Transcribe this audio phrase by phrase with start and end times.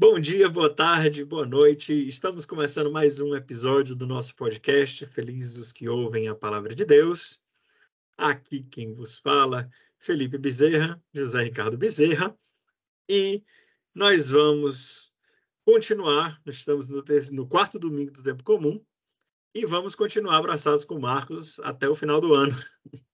[0.00, 1.92] Bom dia, boa tarde, boa noite.
[1.92, 5.04] Estamos começando mais um episódio do nosso podcast.
[5.04, 7.38] Felizes os que ouvem a palavra de Deus.
[8.16, 9.68] Aqui quem vos fala,
[9.98, 12.34] Felipe Bezerra, José Ricardo Bezerra.
[13.10, 13.44] E
[13.94, 15.14] nós vamos
[15.66, 16.40] continuar.
[16.46, 18.82] Nós estamos no, no quarto domingo do tempo comum
[19.54, 22.56] e vamos continuar abraçados com Marcos até o final do ano.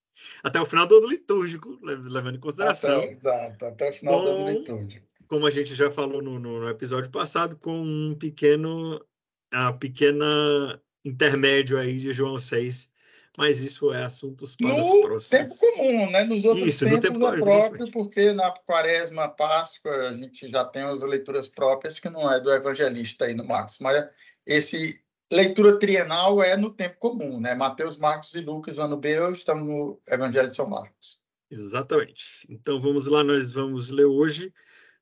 [0.41, 2.99] até o final do ano litúrgico, levando em consideração.
[2.99, 6.69] Até, exato, até o final do ano litúrgico como a gente já falou no, no,
[6.69, 9.05] episódio passado, com um pequeno,
[9.53, 12.91] a pequena intermédio aí de João 6,
[13.37, 15.29] mas isso é assuntos para no os próximos.
[15.29, 16.25] tempo comum, né?
[16.25, 20.65] Nos outros isso, tempos no tempo é próprio, porque na quaresma, Páscoa, a gente já
[20.65, 24.07] tem as leituras próprias, que não é do evangelista aí no Marcos, mas
[24.47, 27.55] esse leitura trienal é no tempo comum, né?
[27.55, 31.21] Mateus, Marcos e Lucas, ano B, estamos no Evangelho de São Marcos.
[31.51, 32.47] Exatamente.
[32.49, 34.53] Então vamos lá, nós vamos ler hoje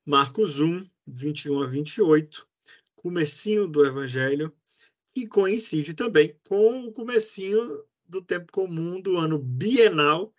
[0.05, 2.47] Marcos 1, 21 a 28,
[2.95, 4.53] comecinho do Evangelho,
[5.13, 10.31] que coincide também com o comecinho do tempo comum do ano bienal,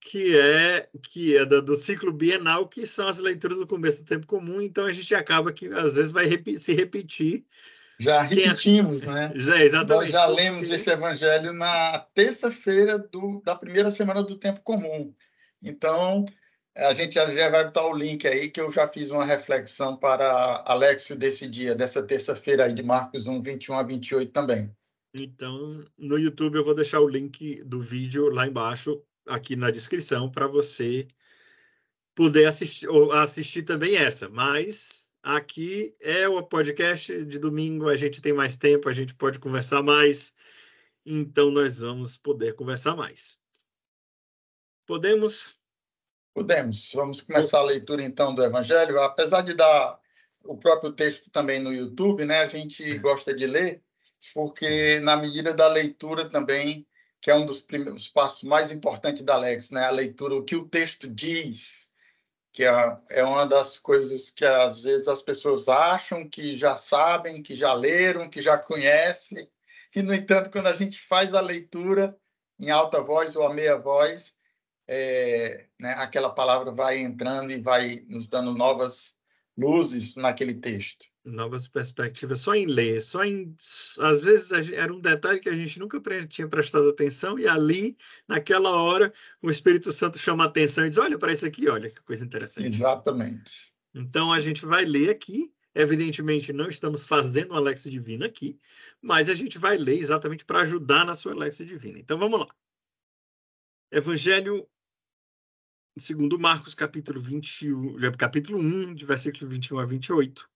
[0.00, 4.26] que é que é do, ciclo bienal, que são as leituras do começo do tempo
[4.26, 6.26] comum, então a gente acaba que às vezes vai
[6.58, 7.44] se repetir.
[8.00, 9.30] Já repetimos, né?
[9.36, 10.06] Já, exatamente.
[10.06, 10.42] Nós já porque...
[10.42, 13.08] lemos esse evangelho na terça-feira
[13.44, 15.14] da primeira semana do tempo comum.
[15.62, 16.24] Então,
[16.74, 19.96] a gente já, já vai botar o link aí, que eu já fiz uma reflexão
[19.96, 24.74] para Alexio desse dia, dessa terça-feira aí de Marcos 1, 21 a 28 também.
[25.14, 30.30] Então, no YouTube eu vou deixar o link do vídeo lá embaixo, aqui na descrição,
[30.30, 31.06] para você
[32.14, 34.30] poder assistir, ou assistir também essa.
[34.30, 39.38] Mas aqui é o podcast de domingo, a gente tem mais tempo, a gente pode
[39.38, 40.34] conversar mais,
[41.04, 43.38] então nós vamos poder conversar mais.
[44.86, 45.61] Podemos?
[46.34, 46.92] Podemos.
[46.94, 49.00] Vamos começar a leitura então do Evangelho.
[49.00, 49.98] Apesar de dar
[50.44, 52.40] o próprio texto também no YouTube, né?
[52.40, 52.98] A gente é.
[52.98, 53.82] gosta de ler,
[54.34, 56.86] porque na medida da leitura também,
[57.20, 59.84] que é um dos primeiros passos mais importantes da Alex, né?
[59.84, 61.90] A leitura, o que o texto diz,
[62.52, 67.42] que é, é uma das coisas que às vezes as pessoas acham que já sabem,
[67.42, 69.48] que já leram, que já conhecem,
[69.94, 72.16] e no entanto, quando a gente faz a leitura
[72.58, 74.34] em alta voz ou a meia voz,
[74.88, 79.14] é, né, aquela palavra vai entrando e vai nos dando novas
[79.56, 81.06] luzes naquele texto.
[81.24, 83.54] Novas perspectivas, só em ler, só em.
[84.00, 88.70] Às vezes era um detalhe que a gente nunca tinha prestado atenção, e ali, naquela
[88.82, 92.02] hora, o Espírito Santo chama a atenção e diz: Olha para isso aqui, olha que
[92.02, 92.68] coisa interessante.
[92.68, 93.72] Exatamente.
[93.94, 95.52] Então a gente vai ler aqui.
[95.74, 98.60] Evidentemente, não estamos fazendo uma Alexa Divina aqui,
[99.00, 101.98] mas a gente vai ler exatamente para ajudar na sua Alexa Divina.
[101.98, 102.48] Então vamos lá.
[103.90, 104.68] Evangelho
[105.98, 110.48] segundo Marcos, capítulo 21, capítulo 1, de versículo 21 a 28.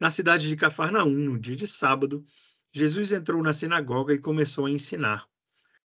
[0.00, 2.24] Na cidade de Cafarnaum, no dia de sábado,
[2.72, 5.28] Jesus entrou na sinagoga e começou a ensinar.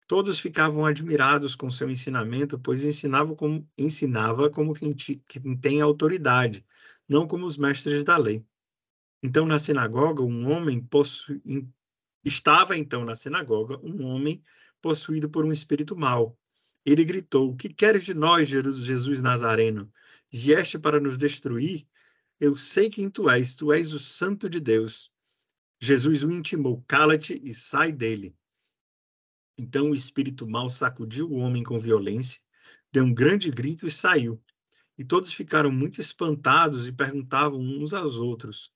[0.08, 6.64] Todos ficavam admirados com seu ensinamento, pois ensinava como, ensinava como quem, quem tem autoridade,
[7.09, 8.46] não como os mestres da lei.
[9.24, 11.42] Então, na sinagoga, um homem possu...
[12.24, 14.44] estava então na sinagoga um homem
[14.82, 16.38] possuído por um espírito mau
[16.86, 19.92] ele gritou: Que queres de nós, Jesus Nazareno?
[20.32, 21.88] Vieste para nos destruir?
[22.40, 25.12] Eu sei quem tu és, tu és o Santo de Deus.
[25.82, 28.36] Jesus o intimou: Cala-te e sai dele.
[29.58, 32.42] Então o espírito mau sacudiu o homem com violência,
[32.92, 34.42] deu um grande grito e saiu.
[34.98, 38.74] E todos ficaram muito espantados e perguntavam uns aos outros: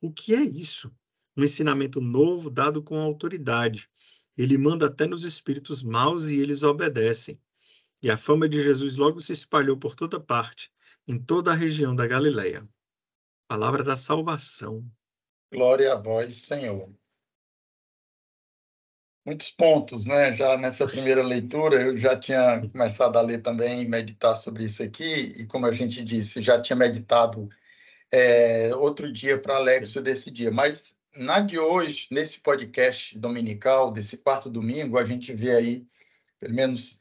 [0.00, 0.94] O que é isso?
[1.36, 3.88] Um ensinamento novo dado com autoridade.
[4.36, 7.40] Ele manda até nos espíritos maus e eles obedecem.
[8.02, 10.70] E a fama de Jesus logo se espalhou por toda parte,
[11.06, 12.62] em toda a região da Galileia.
[13.48, 14.84] Palavra da salvação.
[15.52, 16.92] Glória a vós, Senhor.
[19.26, 20.34] Muitos pontos, né?
[20.34, 24.82] Já nessa primeira leitura, eu já tinha começado a ler também e meditar sobre isso
[24.82, 27.48] aqui, e como a gente disse, já tinha meditado
[28.10, 30.50] é, outro dia para Alexio desse dia.
[30.50, 35.86] Mas na de hoje, nesse podcast dominical, desse quarto domingo, a gente vê aí,
[36.38, 36.97] pelo menos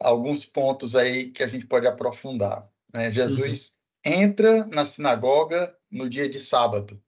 [0.00, 2.68] alguns pontos aí que a gente pode aprofundar.
[2.92, 3.10] Né?
[3.10, 4.12] Jesus uhum.
[4.12, 7.00] entra na sinagoga no dia de sábado.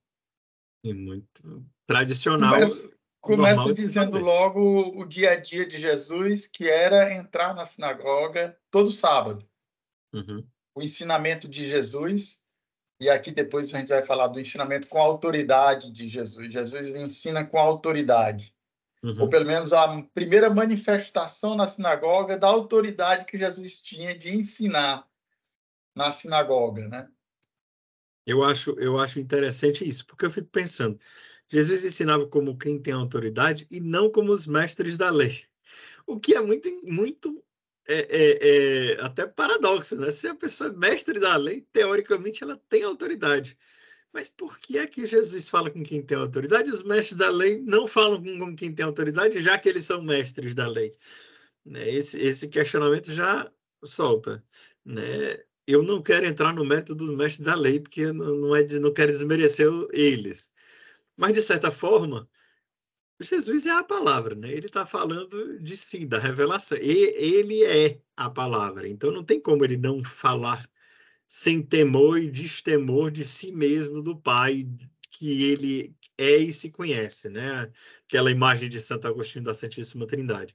[0.85, 2.55] É muito tradicional.
[2.55, 2.91] Começa,
[3.21, 8.91] começa dizendo logo o dia a dia de Jesus, que era entrar na sinagoga todo
[8.91, 9.47] sábado.
[10.13, 10.45] Uhum.
[10.75, 12.43] O ensinamento de Jesus,
[13.01, 16.51] e aqui depois a gente vai falar do ensinamento com autoridade de Jesus.
[16.53, 18.55] Jesus ensina com autoridade.
[19.03, 19.23] Uhum.
[19.23, 25.07] Ou pelo menos a primeira manifestação na sinagoga da autoridade que Jesus tinha de ensinar
[25.97, 27.09] na sinagoga, né?
[28.27, 30.99] Eu acho, eu acho interessante isso, porque eu fico pensando,
[31.49, 35.43] Jesus ensinava como quem tem autoridade e não como os mestres da lei.
[36.07, 37.43] O que é muito, muito
[37.89, 40.11] é, é, é, até paradoxo, né?
[40.11, 43.57] Se a pessoa é mestre da lei, teoricamente ela tem autoridade.
[44.13, 46.71] Mas por que é que Jesus fala com quem tem autoridade?
[46.71, 50.55] Os mestres da lei não falam com quem tem autoridade, já que eles são mestres
[50.55, 50.95] da lei.
[51.65, 51.89] Né?
[51.91, 53.51] Esse, esse questionamento já
[53.85, 54.45] solta.
[54.85, 55.39] Né?
[55.67, 58.93] Eu não quero entrar no mérito dos mestres da lei, porque não, não, é, não
[58.93, 60.53] quero desmerecer eles.
[61.17, 62.29] Mas, de certa forma,
[63.21, 64.51] Jesus é a palavra, né?
[64.51, 66.79] Ele está falando de si, da revelação.
[66.79, 68.89] E ele é a palavra.
[68.89, 70.67] Então não tem como ele não falar
[71.33, 74.69] sem temor e destemor de si mesmo, do Pai,
[75.11, 77.71] que ele é e se conhece, né?
[78.05, 80.53] Aquela imagem de Santo Agostinho da Santíssima Trindade.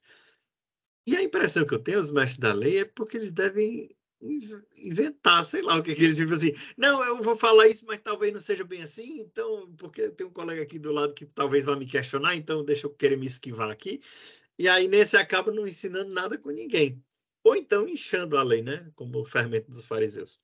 [1.08, 3.90] E a impressão que eu tenho, os mestres da lei, é porque eles devem
[4.76, 6.74] inventar, sei lá o que, que eles dizem assim.
[6.78, 10.32] Não, eu vou falar isso, mas talvez não seja bem assim, então, porque tem um
[10.32, 13.72] colega aqui do lado que talvez vá me questionar, então deixa eu querer me esquivar
[13.72, 14.02] aqui.
[14.60, 17.02] E aí nesse acaba não ensinando nada com ninguém.
[17.46, 18.90] Ou então inchando a lei, né?
[18.96, 20.42] Como o fermento dos fariseus.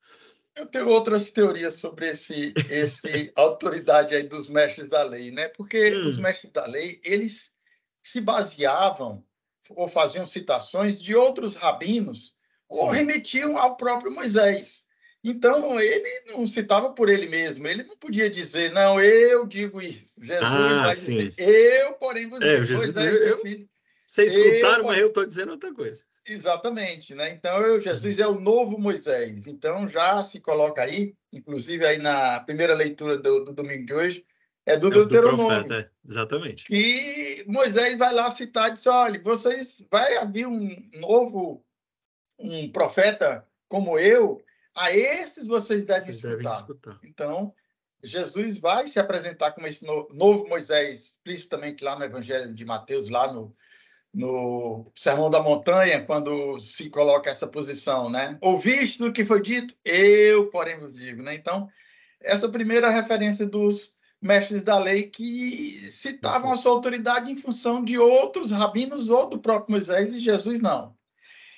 [0.54, 5.48] Eu tenho outras teorias sobre esse, esse autoridade aí dos mestres da lei, né?
[5.48, 6.06] Porque hum.
[6.06, 7.50] os mestres da lei, eles
[8.04, 9.24] se baseavam
[9.70, 12.36] ou faziam citações de outros rabinos
[12.68, 14.82] ou remetiam ao próprio Moisés.
[15.24, 20.14] Então, ele não citava por ele mesmo, ele não podia dizer, não, eu digo isso.
[20.20, 21.28] Jesus ah, vai sim.
[21.28, 23.68] dizer, eu, porém, vos é, Jesus, Moisés, eu, eu,
[24.06, 26.04] Vocês escutaram, eu, mas eu estou dizendo outra coisa.
[26.26, 27.30] Exatamente, né?
[27.30, 29.46] Então, eu, Jesus é o novo Moisés.
[29.46, 34.26] Então, já se coloca aí, inclusive aí na primeira leitura do, do domingo de hoje,
[34.64, 35.62] é do é Deuteronômio.
[35.62, 36.66] Do profeta, exatamente.
[36.70, 41.64] E Moisés vai lá citar e diz: olha, vocês vai haver um novo
[42.38, 44.42] um profeta como eu,
[44.74, 46.36] a esses vocês devem, vocês escutar.
[46.36, 47.00] devem escutar.
[47.04, 47.54] Então,
[48.02, 53.32] Jesus vai se apresentar como esse novo Moisés, explicitamente lá no Evangelho de Mateus, lá
[53.32, 53.54] no,
[54.12, 58.36] no Sermão da Montanha, quando se coloca essa posição, né?
[58.40, 59.74] Ouviste o que foi dito?
[59.84, 61.34] Eu, porém, vos digo, né?
[61.34, 61.68] Então,
[62.20, 67.98] essa primeira referência dos mestres da lei que citavam a sua autoridade em função de
[67.98, 70.96] outros rabinos ou do próprio Moisés e Jesus não.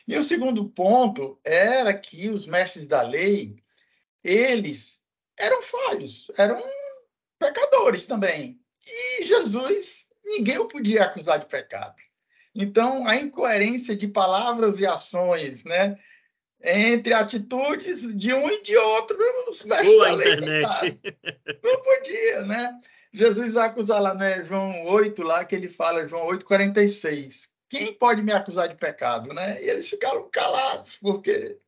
[0.07, 3.57] E o segundo ponto era que os mestres da lei,
[4.23, 5.01] eles
[5.39, 6.63] eram falhos, eram
[7.39, 8.61] pecadores também.
[8.87, 11.97] E Jesus, ninguém o podia acusar de pecado.
[12.55, 15.99] Então, a incoerência de palavras e ações, né?
[16.63, 19.19] Entre atitudes de um e de outro,
[19.49, 20.33] os mestres Boa da lei.
[20.35, 21.01] Internet.
[21.63, 22.79] Não podia, né?
[23.13, 24.43] Jesus vai acusar lá, né?
[24.45, 29.35] João 8, lá que ele fala, João 8, 46 quem pode me acusar de pecado,
[29.35, 29.61] né?
[29.61, 31.59] E eles ficaram calados, porque,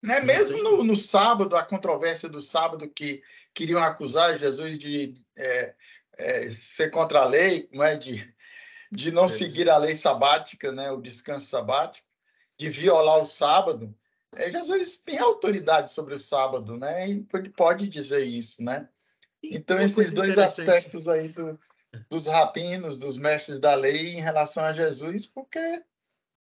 [0.00, 0.20] né?
[0.20, 3.20] Mesmo no, no sábado, a controvérsia do sábado que
[3.52, 5.74] queriam acusar Jesus de é,
[6.16, 7.96] é, ser contra a lei, não é?
[7.96, 8.31] De,
[8.92, 9.28] de não é.
[9.28, 10.90] seguir a lei sabática, né?
[10.90, 12.06] O descanso sabático,
[12.58, 13.94] de violar o sábado.
[14.36, 17.08] É, Jesus tem autoridade sobre o sábado, né?
[17.08, 17.24] E
[17.56, 18.88] pode dizer isso, né?
[19.42, 21.58] Então, esses dois aspectos aí do,
[22.08, 25.82] dos rabinos, dos mestres da lei em relação a Jesus, porque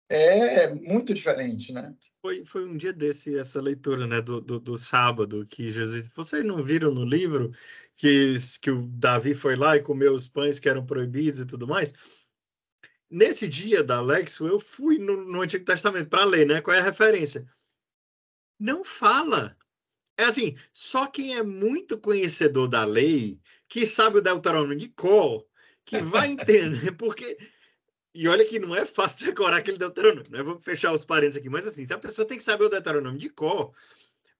[0.09, 1.93] é muito diferente, né?
[2.21, 6.09] Foi, foi um dia desse, essa leitura, né, do, do, do, sábado, que Jesus...
[6.15, 7.51] Vocês não viram no livro
[7.95, 11.67] que, que o Davi foi lá e comeu os pães que eram proibidos e tudo
[11.67, 11.93] mais?
[13.09, 16.61] Nesse dia da Alexo, eu fui no, no Antigo Testamento para ler, né?
[16.61, 17.47] Qual é a referência?
[18.59, 19.57] Não fala.
[20.15, 25.45] É assim, só quem é muito conhecedor da lei que sabe o Deuteronômio de cor,
[25.85, 27.37] que vai entender, porque.
[28.13, 30.43] E olha que não é fácil decorar aquele Deuteronômio, né?
[30.43, 33.19] Vou fechar os parênteses aqui, mas assim, se a pessoa tem que saber o Deuteronômio
[33.19, 33.71] de cor,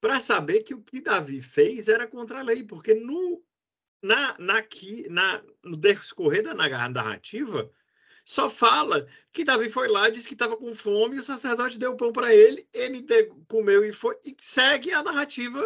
[0.02, 3.42] para saber que o que Davi fez era contra a lei, porque no,
[4.02, 4.64] na, na,
[5.10, 7.72] na, no decorrer da narrativa,
[8.30, 11.96] só fala que Davi foi lá, disse que estava com fome, e o sacerdote deu
[11.96, 13.04] pão para ele, ele
[13.48, 15.60] comeu e foi, e segue a narrativa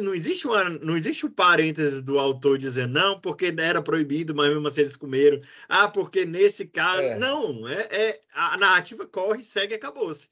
[0.00, 4.34] não existe, uma, não existe o um parênteses do autor dizer não, porque era proibido,
[4.34, 5.38] mas mesmo assim eles comeram.
[5.68, 7.02] Ah, porque nesse caso.
[7.02, 7.18] É.
[7.18, 10.28] Não, é, é, a narrativa corre, segue e acabou-se.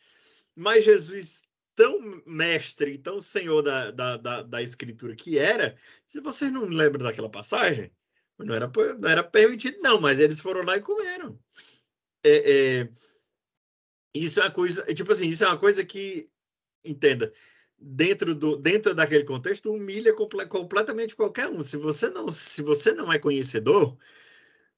[0.57, 1.45] Mas Jesus,
[1.77, 5.77] tão mestre, tão senhor da, da, da, da escritura que era,
[6.07, 7.93] se vocês não lembram daquela passagem,
[8.45, 8.71] não era,
[9.01, 11.39] não era permitido, não, mas eles foram lá e comeram.
[12.25, 12.89] É, é,
[14.15, 16.29] isso é uma coisa, tipo assim, isso é uma coisa que,
[16.85, 17.33] entenda,
[17.83, 21.63] dentro do dentro daquele contexto humilha comple, completamente qualquer um.
[21.63, 23.97] Se você não se você não é conhecedor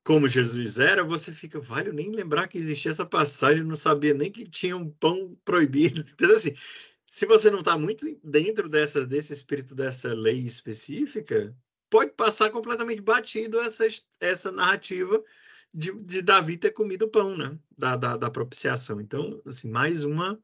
[0.05, 4.31] como Jesus era, você fica, vale, nem lembrar que existia essa passagem, não sabia nem
[4.31, 6.05] que tinha um pão proibido.
[6.15, 6.55] Então assim,
[7.07, 11.55] se você não está muito dentro dessa, desse espírito dessa lei específica,
[11.95, 13.87] pode passar completamente batido essa,
[14.21, 15.23] essa narrativa
[15.73, 17.57] de, de Davi ter comido o pão, né?
[17.79, 19.01] Da, da, da propiciação.
[19.01, 20.37] Então, assim, mais uma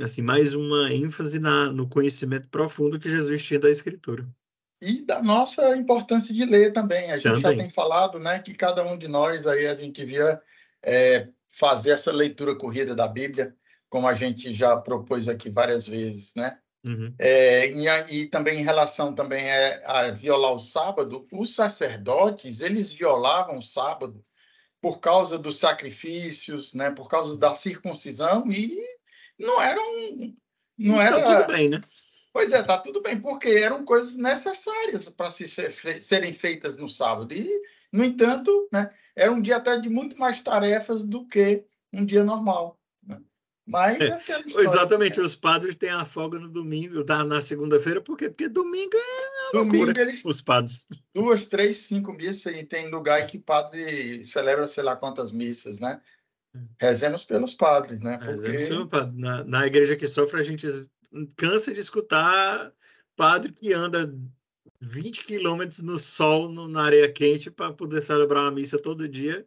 [0.00, 4.24] assim, mais uma ênfase na, no conhecimento profundo que Jesus tinha da Escritura.
[4.80, 7.10] E da nossa importância de ler também.
[7.10, 7.56] A gente também.
[7.56, 10.40] já tem falado, né, que cada um de nós aí a gente devia
[10.84, 13.56] é, fazer essa leitura corrida da Bíblia,
[13.88, 16.60] como a gente já propôs aqui várias vezes, né?
[16.84, 17.14] Uhum.
[17.18, 22.92] É, e, e, também em relação também a, a, violar o sábado, os sacerdotes eles
[22.92, 24.22] violavam o sábado
[24.82, 26.90] por causa dos sacrifícios, né?
[26.90, 28.78] Por causa da circuncisão e
[29.38, 30.34] não eram
[30.76, 31.80] não era tá tudo bem, né?
[32.34, 35.46] Pois é, tá tudo bem, porque eram coisas necessárias para se,
[36.00, 37.32] serem feitas no sábado.
[37.32, 37.48] E,
[37.92, 42.24] no entanto, né, era um dia até de muito mais tarefas do que um dia
[42.24, 42.76] normal.
[43.66, 44.16] Mas é
[44.46, 45.24] história, Exatamente, né?
[45.24, 48.28] os padres têm a folga no domingo, tá na segunda-feira, por quê?
[48.28, 50.84] Porque domingo é domingo, loucura, eles, os padres.
[51.14, 56.00] Duas, três, cinco missas, e tem lugar que padre celebra sei lá quantas missas, né?
[56.78, 58.18] Rezemos pelos padres, né?
[58.18, 58.86] Porque...
[58.88, 59.18] Padre.
[59.18, 60.66] Na, na igreja que sofre, a gente
[61.36, 62.72] cansa de escutar
[63.16, 64.14] padre que anda
[64.80, 69.46] 20 quilômetros no sol, no, na areia quente, para poder celebrar uma missa todo dia.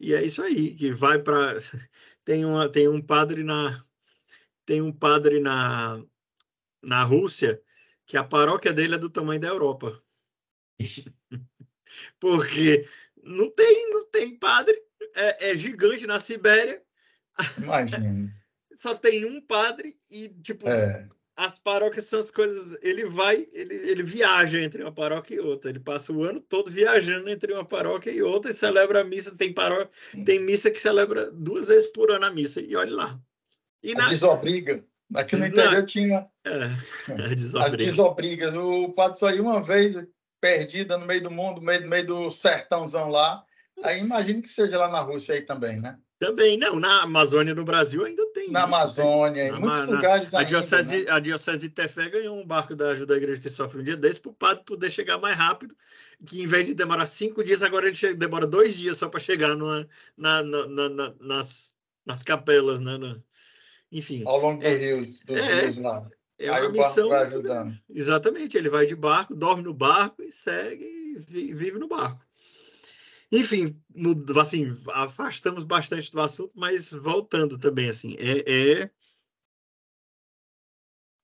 [0.00, 1.56] E é isso aí, que vai para
[2.30, 3.84] tem, uma, tem um padre na
[4.64, 6.00] tem um padre na,
[6.80, 7.60] na Rússia
[8.06, 10.00] que a paróquia dele é do tamanho da Europa.
[12.20, 12.88] Porque
[13.24, 14.80] não tem, não tem padre,
[15.16, 16.80] é, é gigante na Sibéria.
[17.58, 18.32] Imagina.
[18.76, 21.08] Só tem um padre e, tipo, é.
[21.40, 22.76] As paróquias são as coisas.
[22.82, 25.70] Ele vai, ele, ele viaja entre uma paróquia e outra.
[25.70, 29.34] Ele passa o ano todo viajando entre uma paróquia e outra e celebra a missa.
[29.34, 29.88] Tem, paróquia,
[30.24, 32.60] tem missa que celebra duas vezes por ano a missa.
[32.60, 33.20] E olha lá.
[33.82, 34.06] E na...
[34.08, 34.84] Desobriga.
[35.14, 37.64] Aqui no interior tinha é, desobriga.
[37.64, 38.54] as desobrigas.
[38.54, 39.96] O padre só ia uma vez
[40.40, 43.42] perdida no meio do mundo, no meio, no meio do sertãozão lá.
[43.82, 45.98] Aí imagino que seja lá na Rússia aí também, né?
[46.20, 46.78] Também, não.
[46.78, 48.50] Na Amazônia do Brasil ainda tem.
[48.50, 49.56] Na isso, Amazônia, tem.
[49.56, 50.34] em muitos na, lugares.
[50.34, 51.16] A, diocese, ainda, né?
[51.16, 53.96] a Diocese de Tefé ganhou um barco da ajuda da igreja que sofre um dia
[53.96, 55.74] desse para o padre poder chegar mais rápido.
[56.26, 59.56] Que em vez de demorar cinco dias, agora ele demora dois dias só para chegar
[59.56, 61.74] numa, na, na, na, nas,
[62.04, 63.16] nas capelas, né?
[63.90, 64.22] enfim.
[64.26, 66.06] Ao longo dos é, rios, dos é, rios lá.
[66.38, 67.08] É uma missão.
[67.88, 72.20] Exatamente, ele vai de barco, dorme no barco e segue e vive no barco.
[73.32, 73.80] Enfim,
[74.40, 78.80] assim, afastamos bastante do assunto, mas voltando também, assim, é...
[78.82, 78.90] é...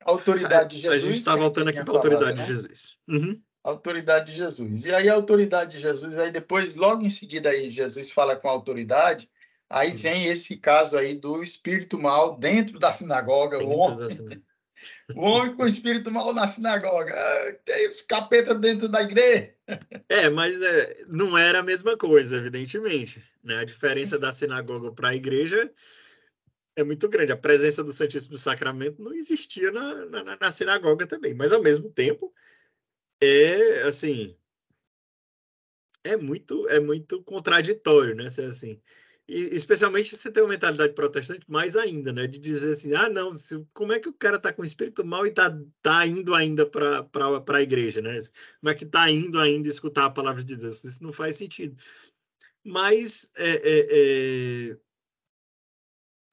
[0.02, 1.02] Autoridade de Jesus.
[1.02, 2.42] A gente está voltando aqui para a autoridade né?
[2.42, 2.96] de Jesus.
[3.08, 3.42] Uhum.
[3.64, 4.84] Autoridade de Jesus.
[4.84, 8.46] E aí a autoridade de Jesus, aí depois, logo em seguida aí, Jesus fala com
[8.46, 9.28] a autoridade,
[9.68, 9.96] aí uhum.
[9.96, 14.44] vem esse caso aí do espírito mal dentro da sinagoga, dentro o homem...
[15.14, 17.14] O homem com espírito mal na sinagoga.
[17.14, 19.55] Ah, tem os capeta dentro da igreja.
[20.08, 23.23] É, mas é, não era a mesma coisa, evidentemente.
[23.42, 23.58] Né?
[23.58, 25.73] A diferença da sinagoga para a igreja
[26.76, 27.32] é muito grande.
[27.32, 31.35] A presença do Santíssimo Sacramento não existia na, na, na sinagoga também.
[31.35, 32.32] Mas, ao mesmo tempo,
[33.20, 34.37] é assim
[36.04, 38.26] é muito é muito contraditório, né?
[38.26, 38.80] Assim,
[39.28, 42.26] especialmente se você tem uma mentalidade protestante, mais ainda, né?
[42.26, 45.26] De dizer assim, ah, não, se, como é que o cara tá com espírito mal
[45.26, 45.50] e tá,
[45.83, 47.09] tá indo ainda para
[47.49, 48.18] a igreja, né?
[48.61, 50.85] Como é que tá indo ainda escutar a palavra de Deus?
[50.85, 51.75] Isso não faz sentido.
[52.64, 54.78] Mas é, é, é,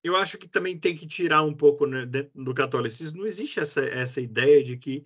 [0.03, 3.19] eu acho que também tem que tirar um pouco né, do catolicismo.
[3.19, 5.03] Não existe essa, essa ideia de que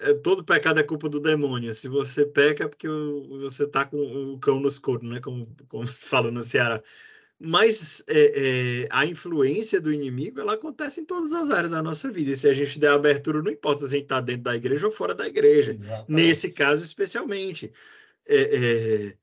[0.00, 1.72] é, todo pecado é culpa do demônio.
[1.72, 2.88] Se você peca é porque
[3.28, 5.20] você está com o cão no escuro, né?
[5.20, 6.82] Como, como fala no Ceará.
[7.42, 12.10] Mas é, é, a influência do inimigo ela acontece em todas as áreas da nossa
[12.10, 12.30] vida.
[12.30, 14.86] E se a gente der abertura, não importa se a gente está dentro da igreja
[14.86, 15.72] ou fora da igreja.
[15.72, 16.12] Exatamente.
[16.12, 17.72] Nesse caso, especialmente.
[18.26, 19.16] É, é,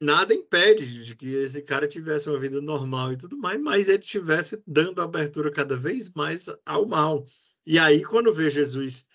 [0.00, 3.98] nada impede de que esse cara tivesse uma vida normal e tudo mais, mas ele
[3.98, 7.24] tivesse dando abertura cada vez mais ao mal.
[7.66, 9.06] E aí, quando vê Jesus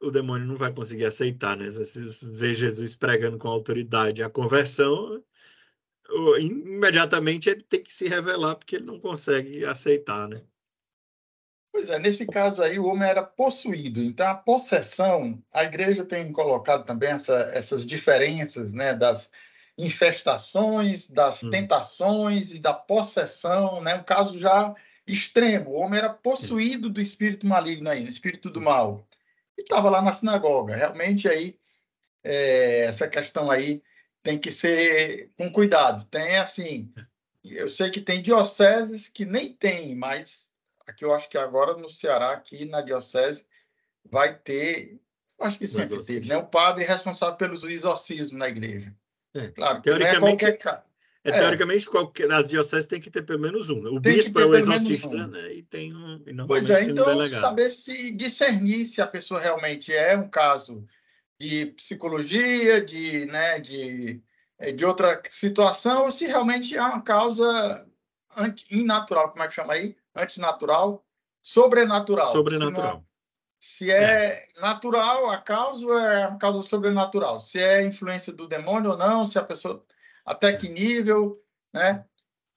[0.00, 1.70] o demônio não vai conseguir aceitar, né?
[1.70, 5.22] Se vê Jesus pregando com autoridade a conversão,
[6.38, 10.40] imediatamente ele tem que se revelar porque ele não consegue aceitar, né?
[11.72, 14.02] Pois é, nesse caso aí o homem era possuído.
[14.02, 19.30] Então a possessão, a igreja tem colocado também essa, essas diferenças, né, das
[19.78, 21.50] infestações, das hum.
[21.50, 23.94] tentações e da possessão, né?
[23.94, 24.74] Um caso já
[25.06, 25.70] extremo.
[25.70, 29.06] O homem era possuído do espírito maligno aí, do espírito do mal
[29.60, 30.74] e estava lá na sinagoga.
[30.74, 31.58] Realmente aí
[32.24, 33.82] é, essa questão aí
[34.22, 36.04] tem que ser com cuidado.
[36.06, 36.92] Tem assim,
[37.42, 40.48] Eu sei que tem dioceses que nem tem, mas
[40.86, 43.46] aqui eu acho que agora no Ceará, aqui na diocese,
[44.04, 45.00] vai ter,
[45.40, 46.36] acho que sempre teve, né?
[46.36, 48.94] O padre responsável pelos exorcismos na igreja.
[49.34, 49.48] É.
[49.48, 50.84] Claro, teoricamente, é qualquer...
[51.24, 53.82] é, teoricamente qualquer, as dioceses tem que ter pelo menos um.
[53.82, 53.90] Né?
[53.90, 55.26] O tem bispo é o exorcista, um.
[55.26, 55.52] né?
[55.52, 56.22] E tem um.
[56.26, 60.86] E pois é, então saber se discernir se a pessoa realmente é um caso
[61.38, 64.20] de psicologia, de, né, de,
[64.58, 67.86] é, de outra situação, ou se realmente é uma causa
[68.36, 69.96] anti, inatural, como é que chama aí?
[70.14, 71.04] Antinatural,
[71.42, 72.26] sobrenatural.
[72.26, 73.04] Sobrenatural.
[73.58, 77.40] Se é, é, natural a causa é a causa sobrenatural.
[77.40, 79.84] Se é influência do demônio ou não, se a pessoa
[80.30, 82.04] até que nível, né?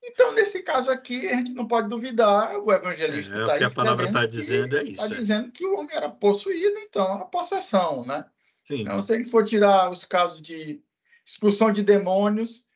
[0.06, 3.58] Então, nesse caso aqui, a gente não pode duvidar, o evangelista está é, tá o
[3.58, 5.04] que a palavra está dizendo é isso.
[5.04, 5.20] Está é.
[5.20, 8.26] dizendo que o homem era possuído, então, a possessão, né?
[8.64, 8.82] Sim.
[8.82, 10.84] Então, se ele for tirar os casos de
[11.26, 12.68] expulsão de demônios,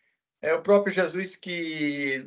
[0.41, 2.25] é o próprio Jesus que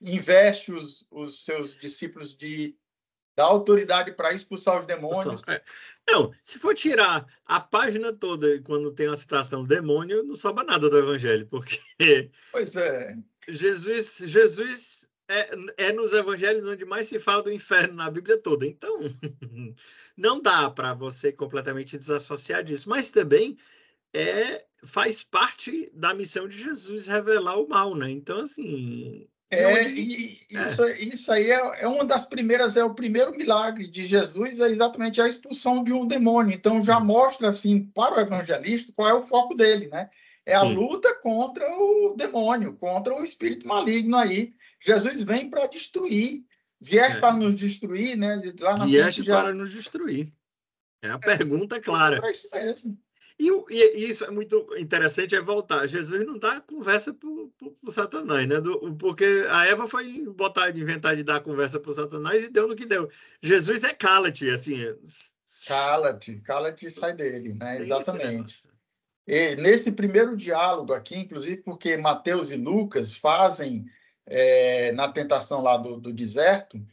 [0.00, 2.74] investe os, os seus discípulos de
[3.38, 5.44] da autoridade para expulsar os demônios.
[5.46, 5.62] É.
[6.08, 10.90] Não, se for tirar a página toda quando tem uma citação demônio, não sobra nada
[10.90, 11.78] do evangelho, porque
[12.50, 13.16] Pois é.
[13.46, 18.66] Jesus, Jesus é, é nos evangelhos onde mais se fala do inferno na Bíblia toda.
[18.66, 18.98] Então,
[20.16, 23.56] não dá para você completamente desassociar disso, mas também
[24.12, 28.10] é faz parte da missão de Jesus revelar o mal, né?
[28.10, 31.00] Então, assim, é, e, isso, é.
[31.00, 35.20] isso aí é, é, uma das primeiras, é o primeiro milagre de Jesus, é exatamente
[35.20, 36.54] a expulsão de um demônio.
[36.54, 40.10] Então já mostra assim para o evangelista qual é o foco dele, né?
[40.44, 40.74] É a Sim.
[40.74, 44.54] luta contra o demônio, contra o espírito maligno aí.
[44.80, 46.44] Jesus vem para destruir,
[46.80, 47.20] vieste é.
[47.20, 48.40] para nos destruir, né?
[48.60, 49.40] Lá na vieste já...
[49.40, 50.32] para nos destruir.
[51.02, 52.20] É a pergunta clara.
[52.22, 52.98] É isso mesmo.
[53.38, 55.86] E, e, isso é muito interessante, é voltar.
[55.86, 58.60] Jesus não dá conversa para o Satanás, né?
[58.60, 62.66] Do, porque a Eva foi botar, inventar de dar conversa para o Satanás e deu
[62.66, 63.08] no que deu.
[63.40, 64.76] Jesus é cala-te, assim.
[65.68, 67.78] Cala-te, cala-te e sai dele, né?
[67.78, 68.68] Exatamente.
[69.24, 73.86] E nesse primeiro diálogo aqui, inclusive porque Mateus e Lucas fazem
[74.26, 76.84] é, na tentação lá do, do deserto,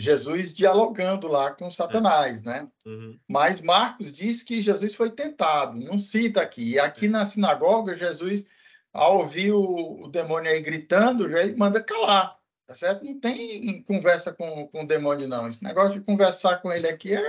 [0.00, 2.68] Jesus dialogando lá com Satanás, né?
[2.84, 3.18] Uhum.
[3.28, 6.72] Mas Marcos diz que Jesus foi tentado, não cita aqui.
[6.72, 8.46] E aqui na sinagoga, Jesus,
[8.92, 12.36] ao ouvir o, o demônio aí gritando, já manda calar,
[12.66, 13.04] tá certo?
[13.04, 15.46] Não tem conversa com, com o demônio, não.
[15.46, 17.22] Esse negócio de conversar com ele aqui é.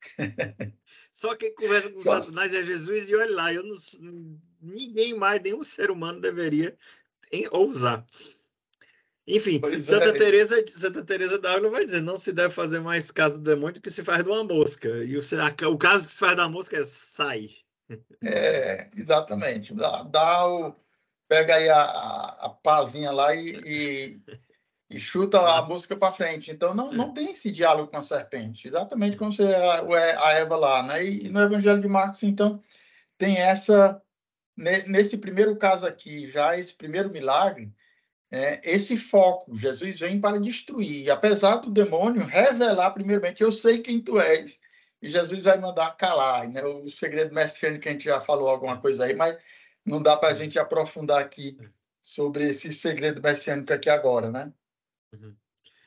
[1.12, 2.22] Só quem conversa com Só...
[2.22, 3.76] Satanás é Jesus, e olha lá, eu não,
[4.60, 6.74] ninguém mais, nenhum ser humano deveria
[7.52, 8.04] ousar.
[9.30, 10.12] Enfim, pois Santa é.
[10.12, 13.80] Teresa, Santa Teresa d'Ávila vai dizer, não se deve fazer mais caso do demônio do
[13.80, 14.88] que se faz de uma mosca.
[14.88, 15.20] E o,
[15.72, 17.56] o caso que se faz da mosca é sair.
[18.22, 19.72] É, exatamente.
[19.74, 20.74] Dá, dá o,
[21.28, 24.20] pega aí a, a, a pazinha lá e, e,
[24.90, 26.50] e chuta a mosca para frente.
[26.50, 28.66] Então não, não tem esse diálogo com a serpente.
[28.66, 31.04] Exatamente como você, a, a Eva lá, né?
[31.04, 32.62] E, e no Evangelho de Marcos, então,
[33.16, 34.02] tem essa
[34.56, 37.72] nesse primeiro caso aqui, já esse primeiro milagre,
[38.30, 39.54] é, esse foco.
[39.54, 41.10] Jesus vem para destruir.
[41.10, 44.60] apesar do demônio revelar, primeiramente, eu sei quem tu és.
[45.02, 46.48] E Jesus vai mandar calar.
[46.48, 46.62] Né?
[46.62, 49.36] O segredo messiânico a gente já falou alguma coisa aí, mas
[49.84, 51.58] não dá para a gente aprofundar aqui
[52.02, 54.52] sobre esse segredo messiânico aqui agora, né?
[55.12, 55.34] Uhum.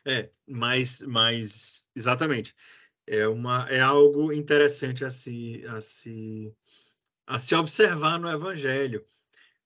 [0.06, 2.54] É, mas, mas exatamente.
[3.08, 6.54] É, uma, é algo interessante a se, a, se,
[7.28, 9.06] a se observar no Evangelho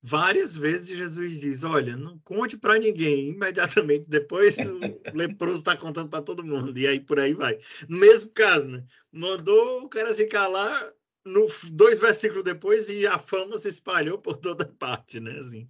[0.01, 3.29] várias vezes Jesus diz: Olha, não conte para ninguém.
[3.29, 6.77] Imediatamente depois o leproso está contando para todo mundo.
[6.77, 7.57] E aí por aí vai.
[7.87, 8.83] No mesmo caso, né?
[9.11, 10.93] Mandou o cara se calar
[11.25, 15.37] no, dois versículos depois e a fama se espalhou por toda parte, né?
[15.39, 15.67] Assim.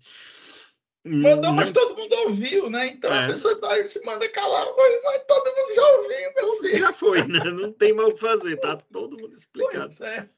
[1.06, 2.88] Mandou, mas todo mundo ouviu, né?
[2.88, 3.26] Então é.
[3.26, 6.80] a pessoa tá, se manda calar, mas, todo mundo já ouviu, meu filho.
[6.80, 7.40] Já foi, né?
[7.46, 9.96] Não tem mal o que fazer, tá todo mundo explicado.
[9.98, 10.30] Pois é.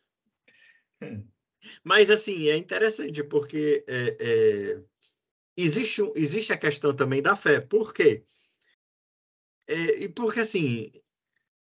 [1.84, 4.84] Mas, assim, é interessante, porque é, é,
[5.58, 7.60] existe, existe a questão também da fé.
[7.60, 8.24] Por quê?
[9.67, 10.91] É, e porque, assim,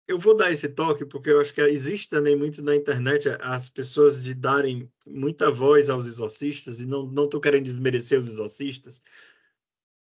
[0.08, 3.69] eu vou dar esse toque, porque eu acho que existe também muito na internet as
[3.69, 9.01] pessoas de darem muita voz aos exorcistas, e não estou querendo desmerecer os exorcistas,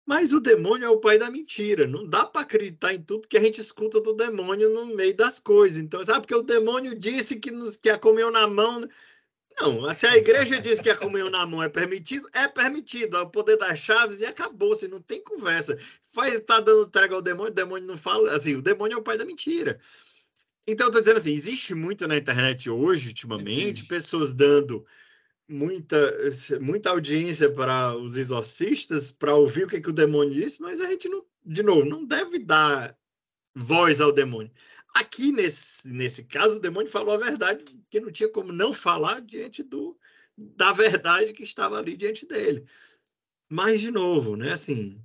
[0.06, 1.88] mas o demônio é o pai da mentira.
[1.88, 5.40] Não dá para acreditar em tudo que a gente escuta do demônio no meio das
[5.40, 5.78] coisas.
[5.78, 8.88] Então, sabe, porque o demônio disse que, nos, que a comeu na mão.
[9.62, 13.16] Não, se a igreja diz que a comunhão na mão é permitido, é permitido.
[13.16, 15.78] É o poder das chaves e acabou-se, não tem conversa.
[16.14, 18.34] Faz, tá dando trégua ao demônio, o demônio não fala.
[18.34, 19.80] Assim, o demônio é o pai da mentira.
[20.68, 24.86] Então, eu tô dizendo assim, existe muito na internet hoje, ultimamente, pessoas dando
[25.48, 25.98] muita,
[26.62, 30.90] muita audiência para os exorcistas para ouvir o que, que o demônio disse, mas a
[30.90, 32.96] gente não, de novo, não deve dar
[33.56, 34.52] voz ao demônio.
[34.94, 39.22] Aqui, nesse, nesse caso, o demônio falou a verdade, que não tinha como não falar
[39.22, 39.98] diante do,
[40.38, 42.66] da verdade que estava ali diante dele.
[43.50, 45.04] Mas, de novo, né, assim,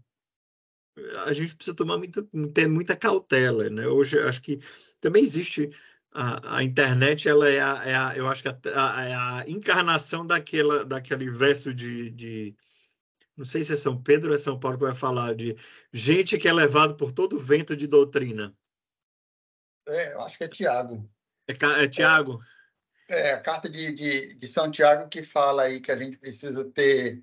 [1.24, 3.86] a gente precisa tomar muita, ter muita cautela, né?
[3.86, 4.58] Hoje, acho que
[5.00, 5.68] também existe
[6.12, 8.58] a, a internet, ela é, a, é a, eu acho que a,
[9.04, 12.56] é a encarnação daquela, daquele verso de, de,
[13.36, 15.54] não sei se é São Pedro ou é São Paulo que vai falar de
[15.92, 18.56] gente que é levado por todo vento de doutrina.
[19.88, 21.08] É, eu acho que é Tiago.
[21.48, 22.40] É, é Tiago?
[23.08, 26.16] É, é, a carta de, de, de São Tiago que fala aí que a gente
[26.16, 27.22] precisa ter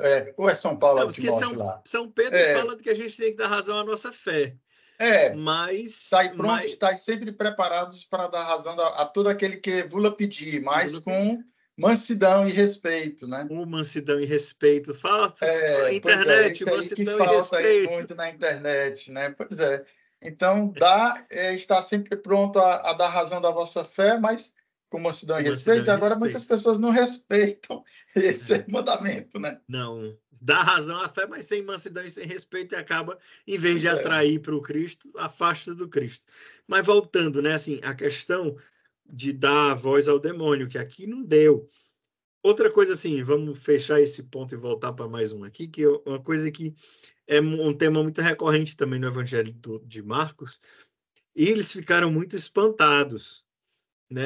[0.00, 1.80] é, ou é São Paulo Não, que São, lá?
[1.86, 2.56] São Pedro é.
[2.56, 4.56] fala que a gente tem que dar razão à nossa fé.
[4.98, 6.72] É, mas sai pronto, mas...
[6.72, 11.04] estar sempre preparados para dar razão a, a todo aquele que vula pedir, mas vula
[11.04, 11.44] com pedir.
[11.76, 13.46] mansidão e respeito, né?
[13.48, 14.94] Com mansidão e respeito.
[14.94, 17.90] Falta é, internet, é, mansidão e respeito.
[17.90, 19.30] muito na internet, né?
[19.30, 19.84] Pois é.
[20.22, 24.54] Então, dá, é, está sempre pronto a, a dar razão da vossa fé, mas
[24.92, 25.90] com mansidão e respeito.
[25.90, 26.20] Agora, respeito.
[26.20, 27.82] muitas pessoas não respeitam
[28.14, 28.64] esse é.
[28.68, 29.58] mandamento, né?
[29.66, 33.80] Não, dá razão à fé, mas sem mansidão e sem respeito, e acaba, em vez
[33.80, 33.90] de é.
[33.90, 36.26] atrair para o Cristo, afasta do Cristo.
[36.68, 38.54] Mas voltando, né, assim, a questão
[39.06, 41.66] de dar voz ao demônio, que aqui não deu.
[42.42, 45.88] Outra coisa, assim, vamos fechar esse ponto e voltar para mais um aqui, que é
[45.88, 46.74] uma coisa que
[47.26, 50.60] é um tema muito recorrente também no Evangelho de Marcos,
[51.36, 53.44] e eles ficaram muito espantados
[54.12, 54.24] né?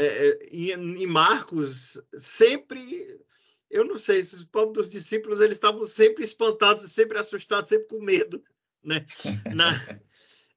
[0.51, 3.21] E, em Marcos, sempre,
[3.71, 7.87] eu não sei, se os povos dos discípulos eles estavam sempre espantados, sempre assustados, sempre
[7.87, 8.43] com medo.
[8.83, 9.07] Né?
[9.55, 9.71] Na,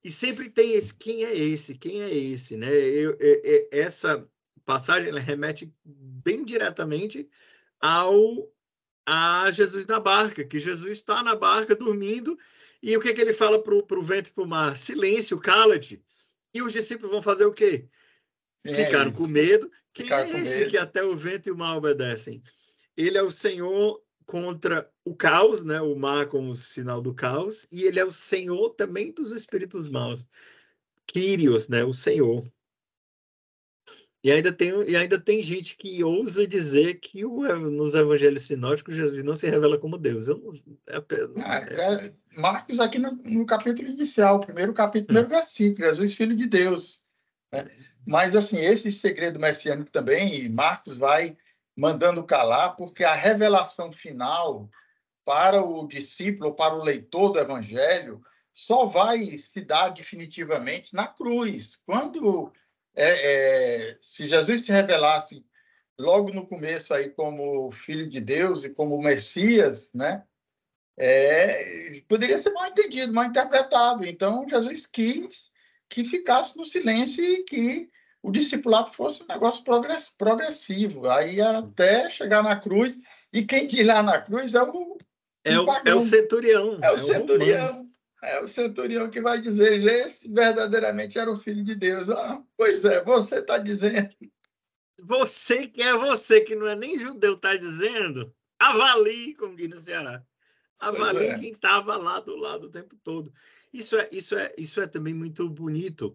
[0.03, 1.77] e sempre tem esse, quem é esse?
[1.77, 2.57] Quem é esse?
[2.57, 2.73] Né?
[2.73, 4.27] Eu, eu, essa
[4.69, 7.27] passagem ela remete bem diretamente
[7.81, 8.47] ao
[9.03, 12.37] a Jesus na barca, que Jesus está na barca dormindo,
[12.83, 14.77] e o que, que ele fala para o vento e para o mar?
[14.77, 16.03] Silêncio, cala-te.
[16.53, 17.87] E os discípulos vão fazer o quê?
[18.63, 19.71] É Ficaram com medo.
[19.91, 22.43] Quem Ficaram é esse que até o vento e o mar obedecem?
[22.95, 25.81] Ele é o Senhor contra o caos, né?
[25.81, 30.27] O mar como sinal do caos, e ele é o Senhor também dos espíritos maus.
[31.07, 31.83] Kyrios, né?
[31.83, 32.45] O Senhor.
[34.21, 38.95] E ainda tem, e ainda tem gente que ousa dizer que o, nos evangelhos sinóticos
[38.95, 40.27] Jesus não se revela como Deus.
[40.27, 40.51] Eu,
[40.87, 45.31] é, é, é, Marcos, aqui no, no, capítulo inicial, primeiro capítulo, primeiro hum.
[45.31, 47.05] versículo, Jesus, filho de Deus.
[47.51, 47.69] Né?
[48.05, 51.37] Mas, assim, esse segredo messiânico também, Marcos vai
[51.77, 54.69] mandando calar, porque a revelação final
[55.23, 61.77] para o discípulo, para o leitor do evangelho, só vai se dar definitivamente na cruz.
[61.85, 62.51] Quando,
[63.01, 65.45] é, é, se Jesus se revelasse
[65.97, 70.23] logo no começo aí como filho de Deus e como Messias, né?
[70.97, 74.05] É, poderia ser mal entendido, mal interpretado.
[74.05, 75.49] Então, Jesus quis
[75.87, 77.89] que ficasse no silêncio e que
[78.21, 79.63] o discipulado fosse um negócio
[80.17, 82.99] progressivo, aí até chegar na cruz,
[83.31, 84.97] e quem diz lá na cruz é o.
[85.45, 86.77] É o, é o centurião.
[86.81, 87.81] É o é centurião.
[87.81, 87.88] O
[88.21, 92.09] é o centurião que vai dizer: esse verdadeiramente era o filho de Deus.
[92.09, 94.09] Ah, pois é, você está dizendo.
[95.01, 99.79] Você que é você, que não é nem judeu, está dizendo, avalie, como diz no
[99.79, 100.23] Ceará.
[100.77, 101.39] Avalie é.
[101.39, 103.31] quem estava lá do lado o tempo todo.
[103.71, 106.13] Isso é, isso é, isso é também muito bonito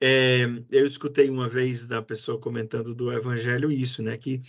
[0.00, 4.16] é, eu escutei uma vez da pessoa comentando do Evangelho isso, né?
[4.16, 4.42] Que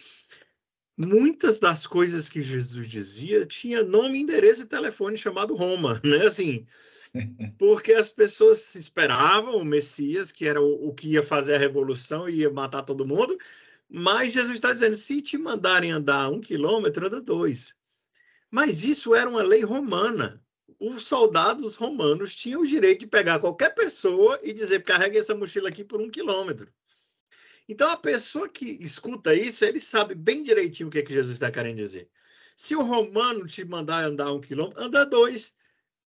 [0.97, 6.25] muitas das coisas que Jesus dizia tinha nome, endereço e telefone chamado Roma, né?
[6.25, 6.65] Assim,
[7.57, 12.27] porque as pessoas esperavam o Messias, que era o, o que ia fazer a revolução
[12.27, 13.37] e ia matar todo mundo,
[13.89, 17.75] mas Jesus está dizendo: se te mandarem andar um quilômetro, anda dois.
[18.49, 20.41] Mas isso era uma lei romana
[20.79, 25.69] os soldados romanos tinham o direito de pegar qualquer pessoa e dizer carregue essa mochila
[25.69, 26.71] aqui por um quilômetro.
[27.67, 31.33] Então, a pessoa que escuta isso, ele sabe bem direitinho o que, é que Jesus
[31.33, 32.09] está querendo dizer.
[32.55, 35.55] Se o romano te mandar andar um quilômetro, anda dois.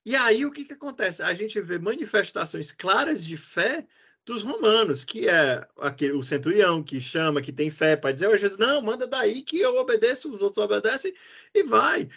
[0.07, 1.23] E aí, o que, que acontece?
[1.23, 3.87] A gente vê manifestações claras de fé
[4.25, 8.37] dos romanos, que é aquele, o centurião que chama, que tem fé para dizer, oh,
[8.37, 11.12] Jesus, não, manda daí que eu obedeço, os outros obedecem,
[11.55, 12.09] e vai.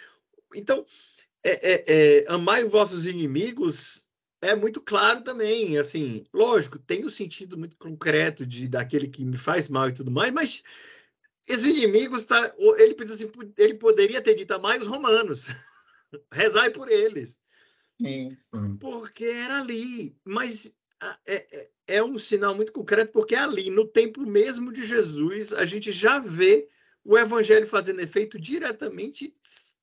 [0.54, 0.84] Então,
[1.42, 4.01] é, é, é, amai os vossos inimigos
[4.42, 9.24] é muito claro também, assim, lógico, tem o um sentido muito concreto de daquele que
[9.24, 10.62] me faz mal e tudo mais, mas
[11.48, 15.48] esses inimigos, tá, ele precisa assim, ele poderia ter dito amai os romanos,
[16.32, 17.40] rezai por eles,
[18.00, 18.48] Isso.
[18.80, 20.74] porque era ali, mas
[21.26, 25.64] é, é, é um sinal muito concreto, porque ali, no tempo mesmo de Jesus, a
[25.64, 26.68] gente já vê
[27.04, 29.32] o evangelho fazendo efeito diretamente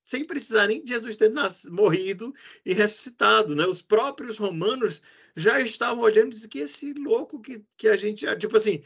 [0.10, 2.34] sem precisar nem de Jesus ter nascido, morrido
[2.66, 3.64] e ressuscitado, né?
[3.68, 5.04] Os próprios romanos
[5.36, 8.82] já estavam olhando e dizendo que esse louco que, que a gente, tipo assim,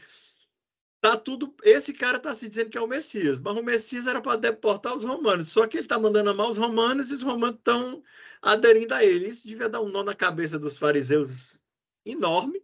[1.00, 4.20] tá tudo, esse cara tá se dizendo que é o Messias, mas o Messias era
[4.20, 7.56] para deportar os romanos, só que ele tá mandando amar os romanos e os romanos
[7.56, 8.02] estão
[8.42, 9.26] aderindo a ele.
[9.26, 11.58] Isso devia dar um nó na cabeça dos fariseus
[12.04, 12.62] enorme.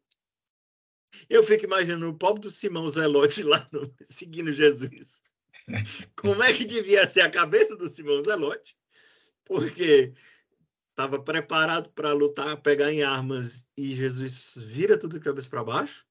[1.30, 5.29] Eu fico imaginando o pobre do Simão Zelote lá no, seguindo Jesus.
[6.16, 8.76] Como é que devia ser a cabeça do Simão Zelote?
[9.44, 10.12] Porque
[10.90, 16.06] estava preparado para lutar, pegar em armas e Jesus vira tudo de cabeça para baixo.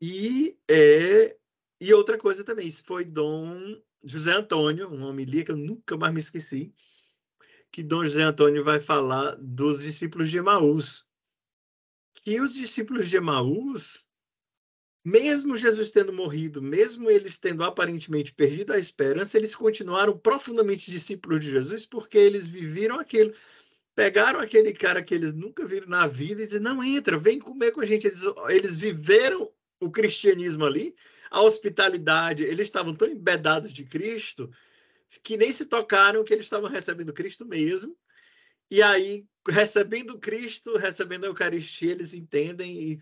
[0.00, 1.36] E é
[1.80, 6.12] e outra coisa também, isso foi Dom José Antônio, um homilia que eu nunca mais
[6.12, 6.74] me esqueci,
[7.72, 11.06] que Dom José Antônio vai falar dos discípulos de Emaús.
[12.22, 14.06] Que os discípulos de Emaús
[15.04, 21.40] mesmo Jesus tendo morrido, mesmo eles tendo aparentemente perdido a esperança, eles continuaram profundamente discípulos
[21.40, 23.32] de Jesus porque eles viveram aquilo.
[23.94, 27.70] Pegaram aquele cara que eles nunca viram na vida e disseram: não, entra, vem comer
[27.72, 28.06] com a gente.
[28.06, 30.94] Eles, eles viveram o cristianismo ali,
[31.30, 34.50] a hospitalidade, eles estavam tão embedados de Cristo
[35.24, 37.96] que nem se tocaram que eles estavam recebendo Cristo mesmo.
[38.70, 42.92] E aí recebendo Cristo, recebendo a Eucaristia, eles entendem.
[42.92, 42.98] E...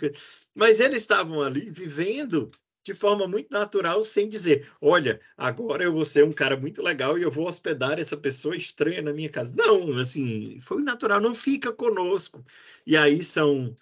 [0.54, 2.50] Mas eles estavam ali vivendo
[2.88, 7.18] de forma muito natural, sem dizer: olha, agora eu vou ser um cara muito legal
[7.18, 9.52] e eu vou hospedar essa pessoa estranha na minha casa.
[9.56, 12.42] Não, assim, foi natural, não fica conosco.
[12.86, 13.74] E aí são.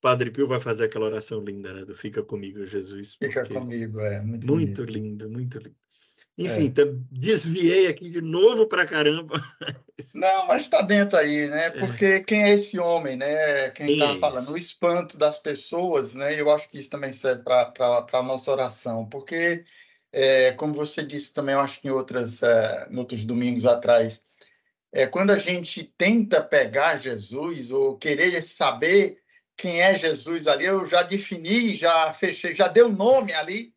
[0.00, 1.84] Padre Pio vai fazer aquela oração linda, né?
[1.86, 3.14] Do Fica comigo, Jesus.
[3.14, 4.20] Fica comigo, é.
[4.20, 5.76] Muito, muito lindo, muito lindo.
[6.36, 6.84] Enfim, é.
[7.12, 9.40] desviei aqui de novo para caramba.
[10.16, 11.66] Não, mas está dentro aí, né?
[11.66, 11.70] É.
[11.70, 13.70] Porque quem é esse homem, né?
[13.70, 16.38] Quem está falando, o espanto das pessoas, né?
[16.38, 19.64] Eu acho que isso também serve para a nossa oração, porque,
[20.12, 24.20] é, como você disse também, eu acho que em, outras, é, em outros domingos atrás,
[24.92, 29.18] é, quando a gente tenta pegar Jesus ou querer saber
[29.56, 33.73] quem é Jesus ali, eu já defini, já fechei, já dei o nome ali,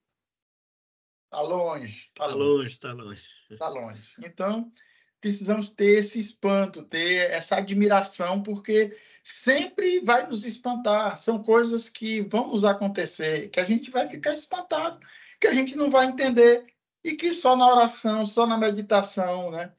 [1.28, 2.06] Está longe.
[2.08, 3.28] Está tá longe, está longe.
[3.52, 4.14] Está longe.
[4.24, 4.72] Então,
[5.20, 11.18] precisamos ter esse espanto, ter essa admiração, porque sempre vai nos espantar.
[11.18, 15.06] São coisas que vão nos acontecer, que a gente vai ficar espantado,
[15.40, 16.66] que a gente não vai entender,
[17.04, 19.74] e que só na oração, só na meditação, né?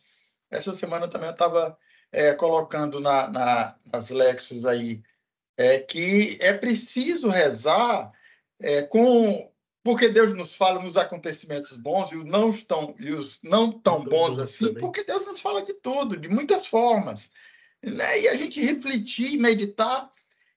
[0.51, 1.79] Essa semana também eu estava
[2.13, 5.03] é, colocando na, na, nas Lexos aí
[5.57, 8.13] é, que é preciso rezar
[8.61, 9.51] é, com
[9.89, 14.05] porque Deus nos fala nos acontecimentos bons e os não tão, e os não tão
[14.05, 14.83] bons assim, também.
[14.83, 17.31] porque Deus nos fala de tudo, de muitas formas.
[17.83, 18.21] Né?
[18.21, 20.13] E a gente refletir, meditar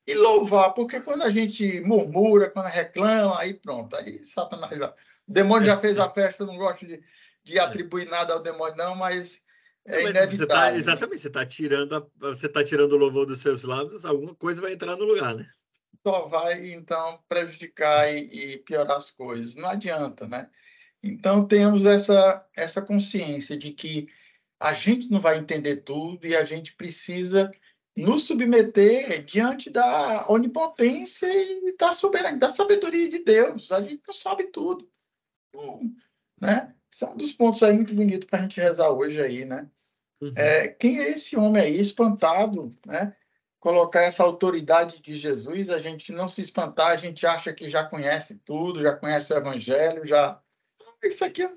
[0.05, 4.89] e louvar, porque quando a gente murmura, quando reclama, aí pronto, aí Satanás já.
[5.25, 7.01] O demônio já fez a festa, não gosto de,
[7.41, 7.61] de é.
[7.61, 9.41] atribuir nada ao demônio, não, mas
[9.85, 13.63] é mas Você tá, exatamente, você está tirando, você tá tirando o louvor dos seus
[13.63, 15.47] lábios, alguma coisa vai entrar no lugar, né?
[16.05, 19.55] Só vai, então, prejudicar e, e piorar as coisas.
[19.55, 20.49] Não adianta, né?
[21.03, 24.07] Então, temos essa, essa consciência de que
[24.59, 27.51] a gente não vai entender tudo e a gente precisa
[27.97, 33.71] nos submeter diante da onipotência e da soberania, da sabedoria de Deus.
[33.71, 34.89] A gente não sabe tudo,
[36.39, 36.73] né?
[36.91, 39.69] São é um dos pontos aí muito bonitos para a gente rezar hoje aí, né?
[40.21, 40.33] Uhum.
[40.35, 43.15] É, quem é esse homem aí espantado, né?
[43.61, 47.85] Colocar essa autoridade de Jesus, a gente não se espantar, a gente acha que já
[47.85, 50.41] conhece tudo, já conhece o Evangelho, já.
[51.03, 51.47] Isso aqui,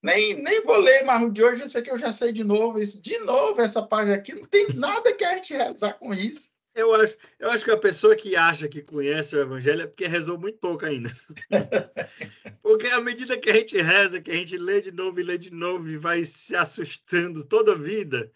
[0.00, 2.80] nem, nem vou ler mais o de hoje, isso aqui eu já sei de novo.
[2.80, 6.50] Isso, de novo, essa página aqui, não tem nada que a gente rezar com isso.
[6.72, 10.06] Eu acho, eu acho que a pessoa que acha que conhece o Evangelho é porque
[10.06, 11.10] rezou muito pouco ainda.
[12.62, 15.36] porque à medida que a gente reza, que a gente lê de novo e lê
[15.36, 18.30] de novo e vai se assustando toda a vida,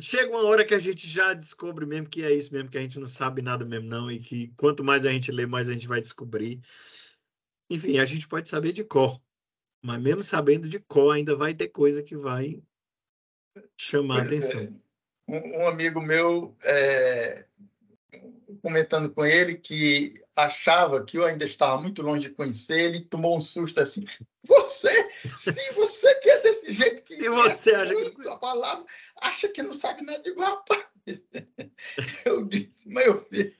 [0.00, 2.80] chega uma hora que a gente já descobre mesmo que é isso mesmo, que a
[2.80, 5.72] gente não sabe nada mesmo, não, e que quanto mais a gente lê, mais a
[5.72, 6.60] gente vai descobrir.
[7.70, 9.20] Enfim, a gente pode saber de cor,
[9.82, 12.62] mas mesmo sabendo de cor, ainda vai ter coisa que vai
[13.78, 14.60] chamar a atenção.
[14.60, 14.70] É.
[15.28, 17.46] Um, um, amigo meu, é,
[18.58, 23.36] comentando com ele, que achava que eu ainda estava muito longe de conhecer, ele tomou
[23.36, 24.04] um susto assim.
[24.46, 28.84] Você, se você que é desse jeito que e você acha que a palavra,
[29.20, 30.86] acha que não sabe nada de rapaz.
[32.24, 33.54] Eu disse, meu filho,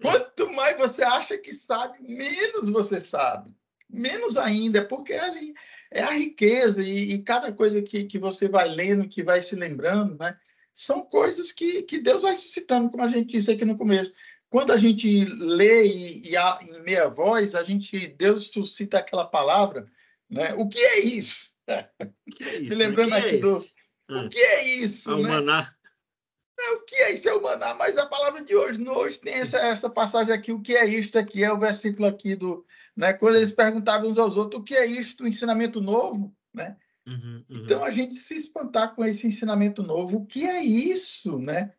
[0.00, 3.54] quanto mais você acha que sabe, menos você sabe.
[3.88, 5.54] Menos ainda, porque a gente,
[5.90, 9.56] é a riqueza e, e, cada coisa que, que você vai lendo, que vai se
[9.56, 10.38] lembrando, né?
[10.80, 14.12] São coisas que, que Deus vai suscitando, como a gente disse aqui no começo
[14.50, 19.26] quando a gente lê e, e a, em meia voz, a gente Deus suscita aquela
[19.26, 19.86] palavra
[20.28, 20.54] Né?
[20.54, 21.52] O que é isso?
[22.34, 22.70] Que é isso?
[22.70, 23.58] Me lembrando é aqui do-?
[24.10, 25.10] O Ah, que é isso?
[25.10, 25.28] ah, o né?
[25.28, 25.74] maná.
[26.58, 27.28] É, o que é isso?
[27.28, 27.74] É o maná.
[27.74, 30.50] Mas a palavra de hoje, no hoje tem essa, essa passagem aqui.
[30.50, 31.44] O que é isto aqui?
[31.44, 32.64] É o versículo aqui do.
[32.96, 33.12] Né?
[33.12, 35.24] Quando eles perguntavam uns aos outros, o que é isto?
[35.24, 36.34] Um ensinamento novo?
[36.54, 36.76] Né?
[37.08, 37.62] Uhum, uhum.
[37.64, 41.72] Então a gente se espantar com esse ensinamento novo, o que é isso, né?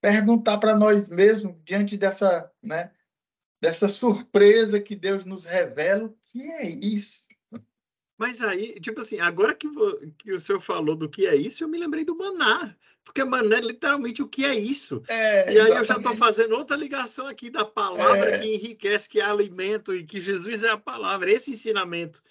[0.00, 2.90] Perguntar para nós mesmos diante dessa, né,
[3.60, 7.28] dessa surpresa que Deus nos revela, o que é isso?
[8.18, 9.68] Mas aí, tipo assim, agora que,
[10.18, 12.76] que o senhor falou do que é isso, eu me lembrei do maná.
[13.04, 15.02] Porque maná é literalmente o que é isso.
[15.08, 16.18] É, E aí eu já estou exatamente.
[16.18, 18.38] fazendo outra ligação aqui da palavra É.
[18.38, 22.22] que enriquece, que é alimento e que Jesus é a palavra, esse ensinamento.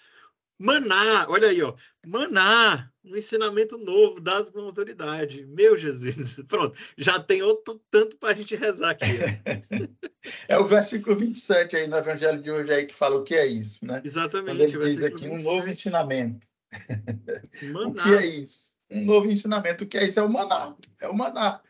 [0.62, 1.74] Maná, olha aí, ó.
[2.06, 5.44] Maná, um ensinamento novo dado com autoridade.
[5.46, 6.40] Meu Jesus.
[6.48, 9.04] Pronto, já tem outro tanto para a gente rezar aqui.
[10.46, 13.44] É o versículo 27 aí no Evangelho de hoje aí que fala o que é
[13.44, 13.94] isso, né?
[13.94, 14.60] Quando Exatamente.
[14.76, 15.70] ele diz aqui um novo 27.
[15.72, 16.46] ensinamento.
[17.60, 18.02] O Maná.
[18.04, 18.76] que é isso?
[18.88, 19.82] Um novo ensinamento.
[19.82, 20.20] O que é isso?
[20.20, 20.76] É o maná.
[21.00, 21.60] É o maná.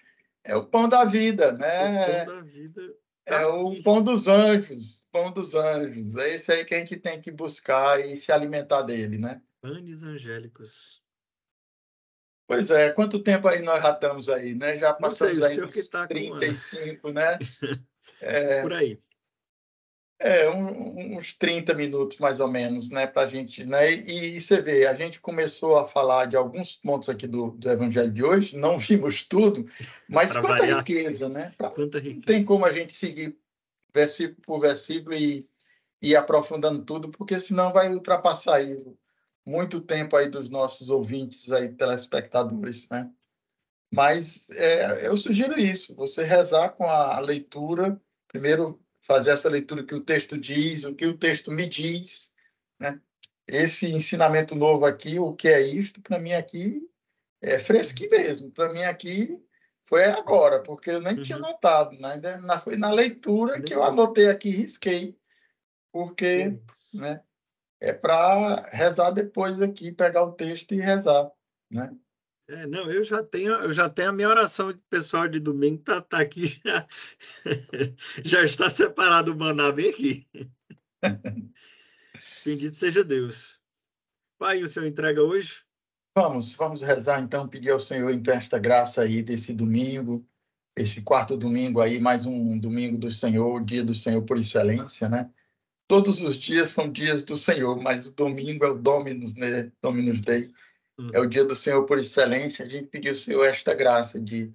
[0.44, 2.24] É o pão da vida, O né?
[2.26, 2.83] pão da vida.
[3.24, 3.83] É tá o aqui.
[3.83, 6.16] pão dos anjos, pão dos anjos.
[6.16, 9.40] É esse aí que a gente tem que buscar e se alimentar dele, né?
[9.61, 11.03] Panes angélicos.
[12.48, 14.79] Pois é, quanto tempo aí nós já estamos aí, né?
[14.79, 17.38] Já Não sei, passamos o aí dos tá com a- 35, né?
[18.20, 18.98] É, Por aí.
[20.18, 23.07] é, um- uns 30 minutos mais ou menos, né?
[23.07, 23.92] Para a gente, né?
[23.92, 27.70] E, e você vê, a gente começou a falar de alguns pontos aqui do, do
[27.70, 29.68] Evangelho de hoje, não vimos tudo,
[30.09, 30.79] mas quanta variar.
[30.79, 31.55] riqueza, né?
[31.57, 32.27] Pra- Quanta Não riqueza.
[32.27, 33.38] tem como a gente seguir
[33.94, 35.48] versículo por versículo e
[36.00, 38.85] ir aprofundando tudo, porque senão vai ultrapassar aí
[39.46, 43.11] muito tempo aí dos nossos ouvintes aí, telespectadores, né?
[43.92, 49.94] Mas é, eu sugiro isso, você rezar com a leitura, primeiro fazer essa leitura que
[49.94, 52.33] o texto diz, o que o texto me diz,
[52.78, 53.00] né?
[53.46, 56.81] Esse ensinamento novo aqui, o que é isto, para mim aqui
[57.40, 58.50] é fresquinho mesmo.
[58.52, 59.42] Para mim aqui
[59.92, 61.42] foi agora, porque eu nem tinha Uhum.
[61.42, 62.16] notado, né?
[62.38, 65.14] Na, foi na leitura que eu anotei aqui, risquei,
[65.92, 66.98] porque Isso.
[66.98, 67.22] né,
[67.78, 71.31] é para rezar depois aqui, pegar o texto e rezar,
[71.70, 71.94] né?
[72.48, 76.00] É, não, eu já tenho, eu já tenho a minha oração pessoal de domingo, tá,
[76.00, 76.87] tá aqui já,
[78.24, 80.26] já está separado o maná bem aqui.
[82.46, 83.61] Bendito seja Deus.
[84.38, 85.66] Pai, o Senhor entrega hoje?
[86.14, 90.27] Vamos, vamos rezar então, pedir ao Senhor então esta graça aí desse domingo,
[90.77, 95.31] esse quarto domingo aí, mais um domingo do Senhor, dia do Senhor por excelência, né?
[95.88, 99.72] Todos os dias são dias do Senhor, mas o domingo é o Dominus, né?
[99.81, 100.53] Dominus Dei.
[101.14, 102.64] É o dia do Senhor por excelência.
[102.64, 104.53] A gente pediu ao Senhor esta graça de,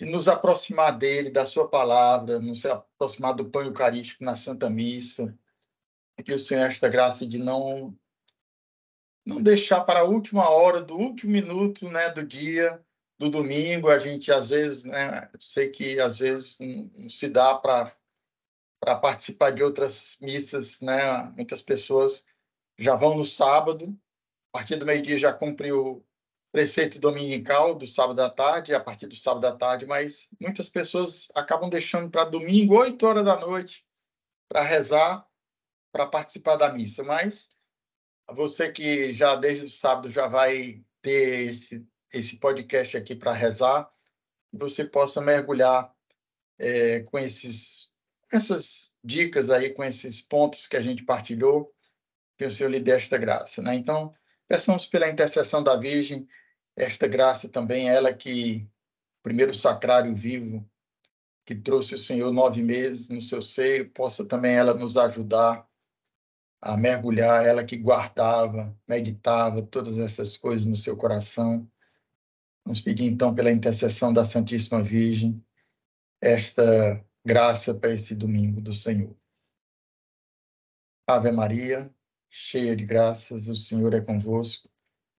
[0.00, 5.36] de nos aproximar dele, da sua palavra, nos aproximar do pão eucarístico na Santa Missa.
[6.16, 7.94] Pedir ao Senhor esta graça de não
[9.28, 12.82] não deixar para a última hora do último minuto, né, do dia,
[13.18, 13.90] do domingo.
[13.90, 17.94] A gente às vezes, né, sei que às vezes não, se dá para
[18.80, 21.24] para participar de outras missas, né?
[21.36, 22.24] Muitas pessoas
[22.78, 23.86] já vão no sábado,
[24.52, 26.06] a partir do meio-dia já cumpriu o
[26.52, 31.28] preceito dominical do sábado à tarde, a partir do sábado à tarde, mas muitas pessoas
[31.34, 33.84] acabam deixando para domingo, 8 horas da noite,
[34.48, 35.26] para rezar,
[35.92, 37.02] para participar da missa.
[37.02, 37.48] Mas
[38.34, 43.90] você que já desde o sábado já vai ter esse, esse podcast aqui para rezar,
[44.52, 45.94] você possa mergulhar
[46.58, 47.90] é, com esses,
[48.32, 51.72] essas dicas aí, com esses pontos que a gente partilhou,
[52.36, 53.62] que o Senhor lhe dê esta graça.
[53.62, 53.74] Né?
[53.74, 54.14] Então,
[54.46, 56.28] peçamos pela intercessão da Virgem
[56.76, 58.68] esta graça também, ela que,
[59.22, 60.68] primeiro sacrário vivo,
[61.44, 65.67] que trouxe o Senhor nove meses no seu seio, possa também ela nos ajudar
[66.60, 71.70] a mergulhar, ela que guardava, meditava todas essas coisas no seu coração.
[72.64, 75.44] Vamos pedir então pela intercessão da Santíssima Virgem
[76.20, 79.16] esta graça para esse domingo do Senhor.
[81.06, 81.94] Ave Maria,
[82.28, 84.68] cheia de graças, o Senhor é convosco.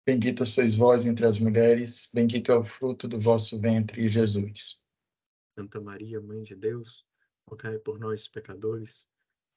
[0.06, 4.84] Bendita sois vós entre as mulheres, bendito é o fruto do vosso ventre, Jesus.
[5.58, 7.06] Santa Maria, Mãe de Deus,
[7.48, 9.10] rogai por nós, pecadores,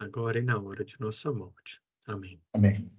[0.02, 1.80] agora e na hora de nossa morte.
[2.06, 2.40] Amém.
[2.52, 2.90] Amém.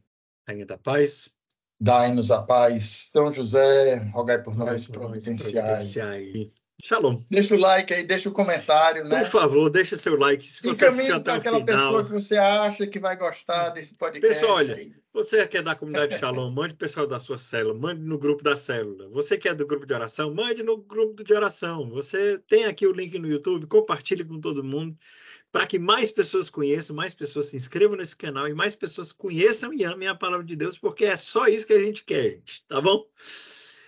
[0.48, 1.36] Rainha da paz,
[1.84, 3.10] Dai-nos a paz.
[3.12, 6.63] São José, rogai por nós, nós, providenciais.
[6.84, 7.16] Shalom.
[7.32, 9.18] Deixa o like aí, deixa o comentário, né?
[9.22, 10.46] Por favor, deixa seu like.
[10.46, 11.78] Se você assistiu até o aquela final.
[11.78, 14.28] pessoa que você acha que vai gostar desse podcast.
[14.28, 18.20] Pessoal, olha, você quer da comunidade Shalom, mande o pessoal da sua célula, mande no
[18.20, 19.08] grupo da célula.
[19.12, 21.90] Você quer do grupo de oração, mande no grupo de oração.
[21.90, 24.94] Você tem aqui o link no YouTube, compartilhe com todo mundo,
[25.54, 29.74] para que mais pessoas conheçam, mais pessoas se inscrevam nesse canal e mais pessoas conheçam
[29.74, 32.66] e amem a palavra de Deus, porque é só isso que a gente quer, gente,
[32.68, 33.06] tá bom?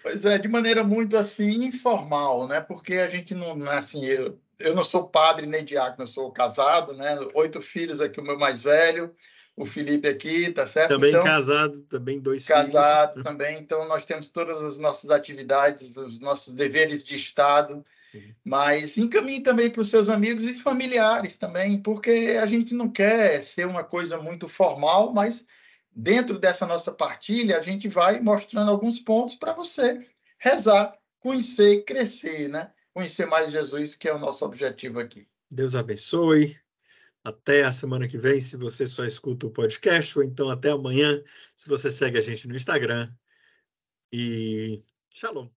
[0.06, 2.62] Pois é, de maneira muito assim informal, né?
[2.62, 6.32] Porque a gente não, é assim, eu, eu não sou padre nem diácono, eu sou
[6.32, 7.18] casado, né?
[7.34, 9.16] Oito filhos aqui, o meu mais velho,
[9.58, 10.92] o Felipe aqui, tá certo?
[10.92, 12.86] Também então, casado, também dois casado filhos.
[12.86, 18.32] Casado também, então nós temos todas as nossas atividades, os nossos deveres de Estado, Sim.
[18.44, 23.42] mas encaminhe também para os seus amigos e familiares também, porque a gente não quer
[23.42, 25.48] ser uma coisa muito formal, mas
[25.96, 30.06] dentro dessa nossa partilha, a gente vai mostrando alguns pontos para você
[30.38, 32.72] rezar, conhecer, crescer, né?
[32.94, 35.28] Conhecer mais Jesus, que é o nosso objetivo aqui.
[35.52, 36.60] Deus abençoe.
[37.24, 41.22] Até a semana que vem, se você só escuta o podcast, ou então até amanhã,
[41.58, 43.10] se você segue a gente no Instagram.
[44.14, 44.80] E
[45.14, 45.48] Shalom.